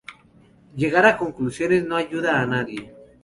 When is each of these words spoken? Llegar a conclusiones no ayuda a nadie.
Llegar 0.75 1.05
a 1.05 1.15
conclusiones 1.15 1.85
no 1.85 1.95
ayuda 1.95 2.41
a 2.41 2.47
nadie. 2.47 2.91